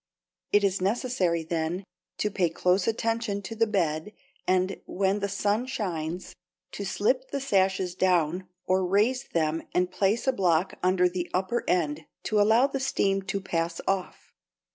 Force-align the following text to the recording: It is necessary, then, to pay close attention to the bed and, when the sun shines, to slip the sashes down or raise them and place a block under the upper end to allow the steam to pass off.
It 0.51 0.63
is 0.63 0.81
necessary, 0.81 1.43
then, 1.43 1.83
to 2.17 2.31
pay 2.31 2.49
close 2.49 2.87
attention 2.87 3.43
to 3.43 3.55
the 3.55 3.67
bed 3.67 4.13
and, 4.47 4.81
when 4.87 5.19
the 5.19 5.29
sun 5.29 5.67
shines, 5.67 6.33
to 6.71 6.83
slip 6.83 7.29
the 7.29 7.39
sashes 7.39 7.93
down 7.93 8.47
or 8.65 8.83
raise 8.83 9.25
them 9.25 9.61
and 9.75 9.91
place 9.91 10.25
a 10.25 10.31
block 10.33 10.73
under 10.81 11.07
the 11.07 11.29
upper 11.35 11.63
end 11.69 12.07
to 12.23 12.41
allow 12.41 12.65
the 12.65 12.79
steam 12.79 13.21
to 13.21 13.39
pass 13.39 13.79
off. 13.87 14.33